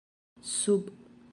sub 0.41 0.83